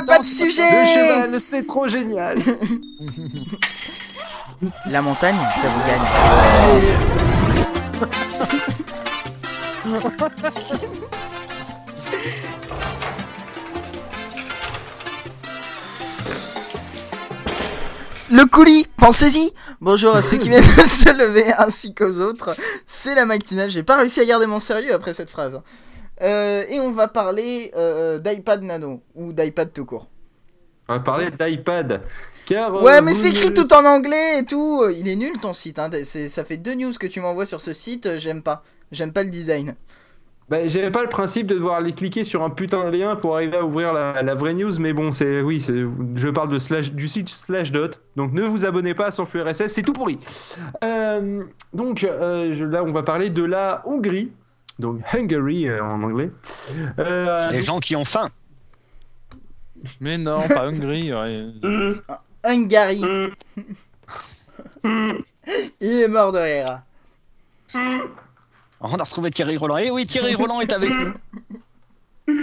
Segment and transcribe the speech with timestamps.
[0.00, 2.38] n'a pas de sujet Le cheval, c'est trop génial.
[4.90, 6.00] La montagne, ça vous gagne.
[18.28, 22.56] Le coulis, pensez-y Bonjour à ceux qui viennent de se lever ainsi qu'aux autres.
[22.86, 25.60] C'est la matinale, j'ai pas réussi à garder mon sérieux après cette phrase.
[26.22, 30.08] Euh, et on va parler euh, d'iPad Nano, ou d'iPad tout court.
[30.88, 32.02] On va parler d'iPad.
[32.46, 34.84] Car, euh, Ouais, mais c'est écrit le tout en anglais et tout.
[34.96, 35.78] Il est nul ton site.
[35.78, 35.90] Hein.
[36.28, 38.18] Ça fait deux news que tu m'envoies sur ce site.
[38.18, 38.62] J'aime pas.
[38.92, 39.74] J'aime pas le design.
[40.48, 43.34] Bah, j'avais pas le principe de devoir aller cliquer sur un putain de lien pour
[43.34, 45.58] arriver à ouvrir la, la vraie news, mais bon, c'est oui,
[46.14, 49.42] je parle de slash, du site Slashdot, donc ne vous abonnez pas à son flux
[49.42, 50.20] RSS, c'est tout pourri.
[50.84, 51.42] Euh,
[51.72, 54.30] donc euh, je- là, on va parler de la Hongrie,
[54.78, 56.30] donc Hungary euh, en anglais.
[56.98, 58.28] Euh, Les gens qui ont faim.
[60.00, 61.12] Mais non, pas Hongrie.
[61.12, 61.46] ouais.
[62.44, 63.02] Hungary.
[65.80, 66.80] Il est mort de rire.
[68.80, 69.76] On a retrouvé Thierry Roland.
[69.78, 71.12] Et oui, Thierry Roland est avec nous.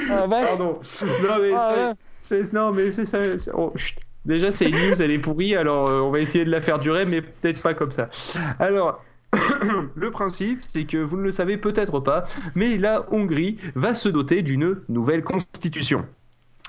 [0.10, 0.42] Ah, ouais.
[0.46, 0.80] Pardon.
[1.02, 2.50] Non mais Ah, c'est- ouais.
[2.54, 3.20] non mais c'est ça.
[3.54, 3.74] oh.
[4.26, 6.80] Déjà c'est une news, elle est pourrie, alors euh, on va essayer de la faire
[6.80, 8.08] durer, mais peut-être pas comme ça.
[8.60, 9.04] Alors.
[9.96, 12.26] Le principe, c'est que vous ne le savez peut-être pas,
[12.56, 16.06] mais la Hongrie va se doter d'une nouvelle constitution.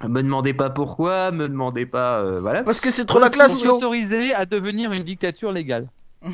[0.02, 2.64] Me demandez pas pourquoi, me demandez pas, euh, voilà.
[2.64, 3.76] Parce que c'est trop la classe, Vous yo.
[3.76, 5.88] autorisé à devenir une dictature légale.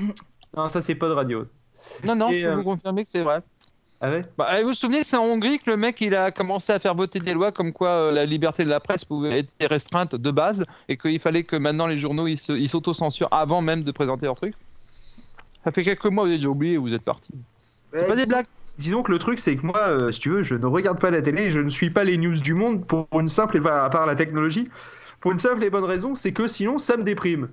[0.56, 1.44] Non, ça c'est pas de radio.
[2.04, 3.40] Non, non, Et, je peux euh, vous confirmer que c'est vrai.
[4.00, 4.24] Ah ouais?
[4.36, 6.80] Bah, vous vous souvenez que c'est en Hongrie que le mec il a commencé à
[6.80, 10.16] faire voter des lois comme quoi euh, la liberté de la presse pouvait être restreinte
[10.16, 14.26] de base et qu'il fallait que maintenant les journaux ils s'autocensurent avant même de présenter
[14.26, 14.54] leur truc.
[15.64, 17.32] Ça fait quelques mois, vous avez déjà oublié, vous êtes parti.
[17.92, 18.46] C'est pas des blagues.
[18.78, 21.10] Disons que le truc, c'est que moi, euh, si tu veux, je ne regarde pas
[21.10, 23.90] la télé, je ne suis pas les news du monde pour une simple et à
[23.90, 24.70] part la technologie,
[25.20, 27.48] pour une simple et bonne raison, c'est que sinon, ça me déprime.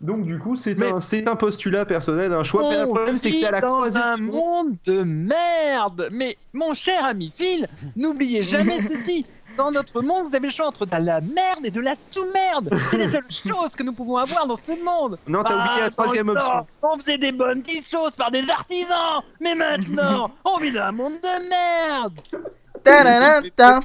[0.00, 2.70] Donc du coup, c'est un, c'est un postulat personnel, un choix.
[2.70, 6.08] Mais le problème, c'est que c'est à la dans un monde de merde.
[6.10, 9.26] Mais mon cher ami Phil, n'oubliez jamais ceci.
[9.56, 12.70] Dans notre monde, vous avez le choix entre de la merde et de la sous-merde.
[12.90, 15.18] C'est les seules choses que nous pouvons avoir dans ce monde.
[15.26, 16.66] Non, t'as oublié la Ah, troisième option.
[16.82, 19.22] On faisait des bonnes petites choses par des artisans.
[19.40, 22.20] Mais maintenant, on vit dans un monde de merde.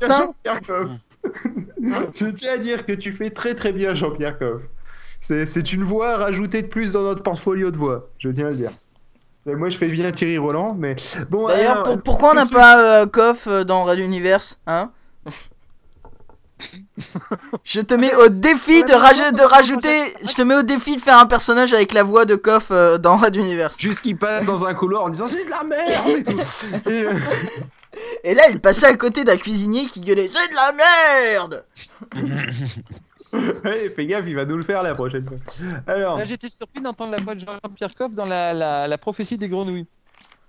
[0.08, 0.90] Jean-Pierre Coff.
[2.16, 4.64] Je tiens à dire que tu fais très très bien, Jean-Pierre Coff.
[5.20, 8.48] C'est c'est une voix à rajouter de plus dans notre portfolio de voix, je tiens
[8.48, 8.72] à le dire.
[9.48, 10.96] Et moi, je fais bien Thierry Roland, mais
[11.30, 11.48] bon.
[11.48, 14.92] D'ailleurs, pour- pourquoi on n'a pas euh, Koff euh, dans Radio Universe Hein?
[17.64, 20.14] Je te mets au défi de, raj- de rajouter.
[20.26, 22.98] Je te mets au défi de faire un personnage avec la voix de Koff euh,
[22.98, 23.80] dans Radio Universe.
[23.80, 26.40] Juste qu'il passe dans un couloir en disant c'est de la merde et tout.
[26.90, 27.14] Et, euh,
[28.24, 31.66] Et là, il passait à côté d'un cuisinier qui gueulait C'est de la merde
[33.64, 35.38] ouais, fais gaffe, il va nous le faire la prochaine fois.
[35.88, 39.38] Alors, Là, j'étais surpris d'entendre la voix de Jean-Pierre Coff dans la, la, la prophétie
[39.38, 39.88] des grenouilles.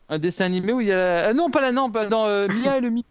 [0.08, 0.96] Un dessin animé où il y a.
[0.96, 3.06] la- ah non, pas la non, pas dans euh, Mia et le mythe.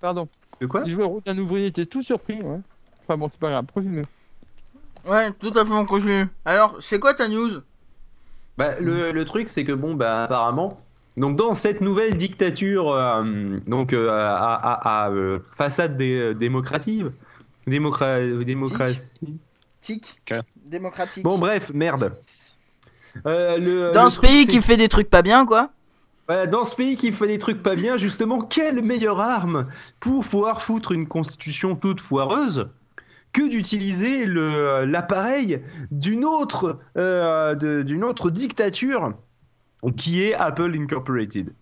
[0.00, 0.28] Pardon.
[0.64, 2.40] De quoi Il jouait le rôle d'un ouvrier, j'étais tout surpris.
[2.42, 2.58] Ouais.
[3.02, 4.04] Enfin bon, c'est pas grave, continue.
[5.06, 6.26] Ouais, tout à fait, mon continue.
[6.44, 7.50] Alors, c'est quoi ta news?
[8.56, 10.78] Bah, le, le truc, c'est que bon, bah, apparemment.
[11.16, 17.12] Donc, dans cette nouvelle dictature, euh, donc euh, à, à- à, euh, façade dé- démocrative,
[17.66, 19.00] démocra démocratie.
[19.80, 20.18] Tic.
[20.64, 21.22] Démocratique.
[21.22, 22.14] Bon, bref, merde.
[23.26, 25.70] Euh, le- dans le ce truc, pays qui fait des trucs pas bien, quoi.
[26.28, 29.66] Dans ce pays qui fait des trucs pas bien, justement, quelle meilleure arme
[30.00, 32.70] pour pouvoir foutre une constitution toute foireuse
[33.34, 39.12] que d'utiliser l'appareil d'une autre, euh, autre dictature
[39.96, 41.52] qui est Apple Incorporated.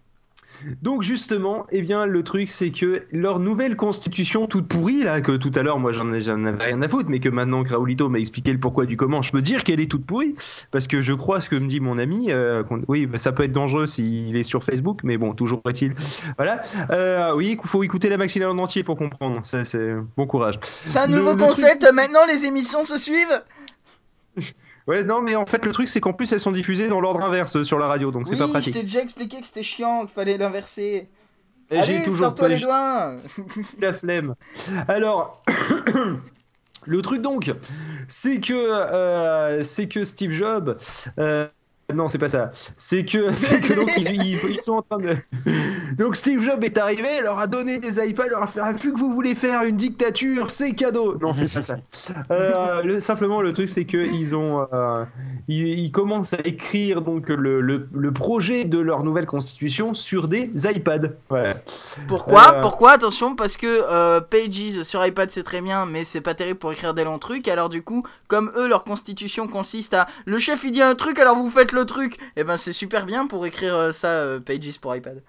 [0.82, 5.32] Donc justement, eh bien, le truc, c'est que leur nouvelle constitution toute pourrie, là, que
[5.32, 7.70] tout à l'heure, moi, j'en ai- j'en avais rien à foutre, mais que maintenant, que
[7.70, 10.32] Raoulito m'a expliqué le pourquoi du comment, je peux dire qu'elle est toute pourrie,
[10.70, 13.44] parce que je crois ce que me dit mon ami, euh, oui, bah, ça peut
[13.44, 15.94] être dangereux s'il est sur Facebook, mais bon, toujours est-il.
[16.36, 16.60] Voilà.
[16.90, 20.58] Euh, oui, il faut écouter la machine en entier pour comprendre, Ça, c'est bon courage.
[20.62, 23.42] C'est un nouveau le concept, truc, maintenant les émissions se suivent
[24.88, 27.22] Ouais, non, mais en fait, le truc, c'est qu'en plus, elles sont diffusées dans l'ordre
[27.22, 28.74] inverse euh, sur la radio, donc c'est Oui, pas je pratique.
[28.74, 31.08] t'ai déjà expliqué que c'était chiant, qu'il fallait l'inverser.
[31.70, 33.16] Et Allez, sors-toi les doigts
[33.80, 34.34] la flemme.
[34.88, 35.42] Alors,
[36.86, 37.52] le truc donc,
[38.08, 40.76] c'est que, euh, c'est que Steve Jobs,
[41.18, 41.46] euh,
[41.92, 42.50] non, c'est pas ça.
[42.76, 45.16] C'est que, c'est que donc ils, sont en train de.
[45.96, 48.98] Donc Steve Jobs est arrivé, leur a donné des iPads, leur a fait vu que
[48.98, 51.16] vous voulez faire une dictature, c'est cadeau.
[51.20, 51.76] Non, c'est pas ça.
[52.30, 55.04] Euh, le- simplement, le truc c'est que ils ont, euh,
[55.48, 60.28] ils, ils commencent à écrire donc le, le, le projet de leur nouvelle constitution sur
[60.28, 61.10] des iPads.
[61.28, 61.54] Voilà.
[62.08, 62.92] Pourquoi Euh, Pourquoi?
[62.92, 66.94] Attention, parce que Pages sur iPad c'est très bien, mais c'est pas terrible pour écrire
[66.94, 67.48] des longs trucs.
[67.48, 71.18] Alors du coup, comme eux, leur constitution consiste à le chef il dit un truc,
[71.18, 72.16] alors vous faites le truc.
[72.36, 75.22] Et ben c'est super bien pour écrire euh, ça, euh, Pages pour iPad.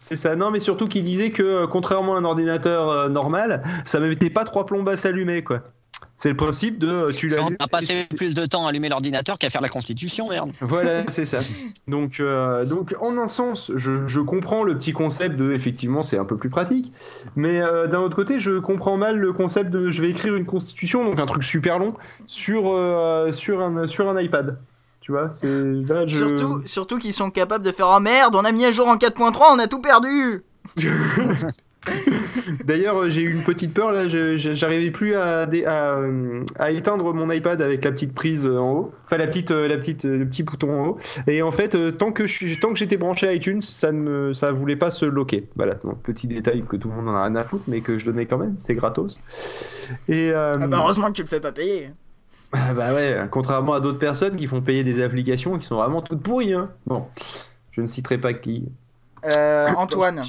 [0.00, 3.62] C'est ça, non, mais surtout qu'il disait que euh, contrairement à un ordinateur euh, normal,
[3.84, 5.62] ça ne mettait pas trois plombes à s'allumer, quoi.
[6.16, 7.56] C'est le principe de euh, tu On l'allumes.
[7.58, 10.50] a passé plus de temps à allumer l'ordinateur qu'à faire la constitution, merde.
[10.60, 11.40] Voilà, c'est ça.
[11.88, 16.18] Donc, euh, donc, en un sens, je, je comprends le petit concept de effectivement, c'est
[16.18, 16.92] un peu plus pratique.
[17.34, 20.46] Mais euh, d'un autre côté, je comprends mal le concept de je vais écrire une
[20.46, 21.94] constitution, donc un truc super long,
[22.28, 24.58] sur, euh, sur, un, sur un iPad.
[25.08, 26.14] Tu vois, c'est là, je.
[26.16, 28.96] Surtout, surtout qu'ils sont capables de faire oh merde, on a mis à jour en
[28.96, 30.44] 4.3, on a tout perdu.
[32.64, 34.06] D'ailleurs, j'ai eu une petite peur là.
[34.36, 35.96] J'arrivais plus à, dé- à,
[36.58, 39.66] à éteindre mon iPad avec la petite prise euh, en haut, enfin la petite, euh,
[39.66, 40.98] la petite, euh, le petit bouton en haut.
[41.26, 44.34] Et en fait, tant que je suis, tant que j'étais branché à iTunes, ça ne,
[44.34, 45.48] ça voulait pas se loquer.
[45.56, 47.98] Voilà, donc petit détail que tout le monde en a rien à foutre, mais que
[47.98, 48.56] je donnais quand même.
[48.58, 49.18] C'est gratos.
[50.10, 51.92] Et euh, Ah bah heureusement que tu le fais pas payer.
[52.52, 56.00] Ah bah ouais, contrairement à d'autres personnes qui font payer des applications qui sont vraiment
[56.02, 56.54] toutes pourries.
[56.54, 56.68] Hein.
[56.86, 57.06] Bon,
[57.72, 58.64] je ne citerai pas qui.
[59.32, 60.22] Euh, Antoine.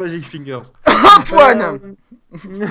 [0.00, 0.62] Magic Fingers.
[1.18, 1.94] Antoine
[2.56, 2.66] Euh,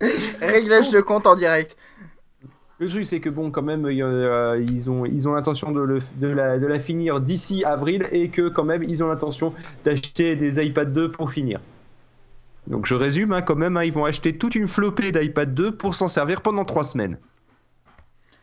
[0.40, 1.76] Réglage de compte en direct.
[2.80, 5.34] Le truc, c'est que bon, quand même, il y a, euh, ils ont, ils ont
[5.34, 9.02] l'intention de, le- de, la, de la finir d'ici avril et que quand même, ils
[9.02, 9.52] ont l'intention
[9.84, 11.58] d'acheter des iPad 2 pour finir.
[12.68, 15.76] Donc je résume, hein, quand même, hein, ils vont acheter toute une flopée d'iPad 2
[15.76, 17.18] pour s'en servir pendant 3 semaines.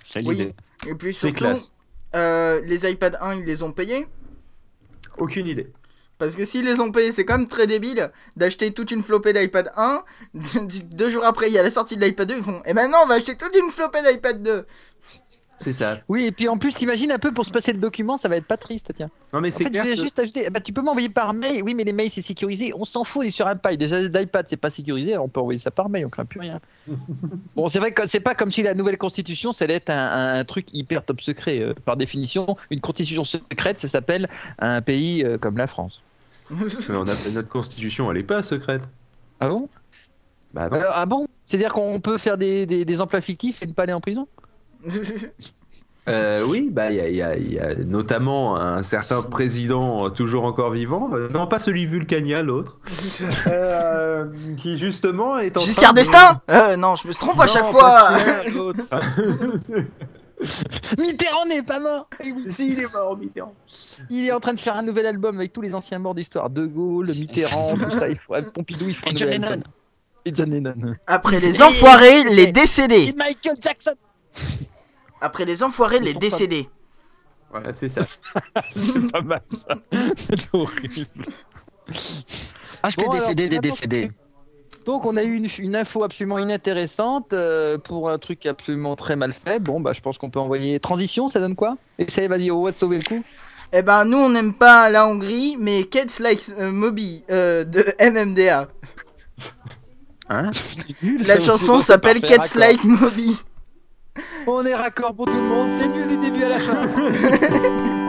[0.03, 0.35] C'est Oui.
[0.35, 0.53] l'idée.
[0.87, 1.75] Et puis C'est surtout, classe.
[2.15, 4.07] euh, les iPad 1, ils les ont payés?
[5.17, 5.71] Aucune idée.
[6.17, 9.33] Parce que s'ils les ont payés, c'est quand même très débile d'acheter toute une flopée
[9.33, 10.03] d'iPad 1.
[10.91, 12.35] Deux jours après, il y a la sortie de l'iPad 2.
[12.37, 14.65] Ils font Et maintenant, on va acheter toute une flopée d'iPad 2.
[15.57, 15.99] C'est ça.
[16.09, 18.35] Oui, et puis en plus, t'imagines un peu pour se passer le document, ça va
[18.35, 19.07] être pas triste, tiens.
[19.31, 19.83] Non, mais En c'est fait, je clair.
[19.83, 21.63] voulais que- juste ajouter, bah, tu peux m'envoyer par mail.
[21.63, 22.73] Oui, mais les mails c'est sécurisé.
[22.75, 23.77] On s'en fout, on est sur iPad.
[23.77, 26.41] Déjà, l'iPad c'est pas sécurisé, alors on peut envoyer ça par mail, on craint plus
[26.41, 26.59] rien.
[27.55, 29.95] bon, c'est vrai que c'est pas comme si la nouvelle constitution, ça allait être un,
[29.95, 31.59] un- un truc hyper top secret.
[31.59, 34.27] Euh, par définition, une constitution secrète, ça s'appelle
[34.59, 36.01] un pays euh, comme la France.
[36.49, 36.57] Mais
[36.97, 38.81] on a- notre constitution, elle est pas secrète.
[39.39, 39.69] Ah bon?
[40.53, 40.77] Bah, non.
[40.77, 41.27] Euh, Ah bon?
[41.45, 44.27] C'est-à-dire qu'on peut faire des, des, des emplois fictifs et ne pas aller en prison?
[46.07, 51.09] Euh, oui, bah il y y y a notamment un certain président toujours encore vivant,
[51.13, 52.79] euh, non pas celui Vulcania, l'autre,
[53.47, 54.27] euh,
[54.61, 57.51] qui justement est en train Giscard de- d'Estaing euh, Non, je me trompe à Non,
[57.51, 58.09] chaque fois.
[60.99, 63.53] Mitterrand n'est pas mort Eh si, il est mort, Mitterrand.
[64.09, 66.49] Il est en train de faire un nouvel album avec tous les anciens morts d'histoire.
[66.49, 68.09] De Gaulle, Mitterrand, tout ça.
[68.09, 68.35] Il faut...
[68.53, 69.51] Pompidou, il faut un Et John nouvel Lennon.
[69.53, 69.71] album.
[70.25, 70.95] Et John Lennon.
[71.07, 73.03] Après les enfoirés, les décédés.
[73.09, 73.93] Et Michael Jackson
[75.21, 76.69] Après les enfoirés, Ils les décédés.
[77.51, 78.01] Voilà, c'est ça.
[78.75, 79.75] C'est pas mal ça.
[80.17, 81.25] C'est horrible.
[82.83, 84.11] Acheter Bon, des alors, CD, des décédés.
[84.85, 89.15] Donc on a eu une, une info absolument inintéressante euh, pour un truc absolument très
[89.15, 89.59] mal fait.
[89.59, 91.77] Bon bah je pense qu'on peut envoyer transition, ça donne quoi?
[91.97, 93.23] Essaye, vas-y, on va te sauver le coup.
[93.73, 97.83] Eh ben, nous, on n'aime pas la Hongrie, mais Kids Like euh, Moby euh, de
[97.99, 98.67] MMDA.
[100.29, 100.51] Hein?
[101.25, 103.35] La chanson s'appelle Kids Like Moby.
[104.47, 106.81] On est raccord pour tout le monde, c'est nul du début à la fin.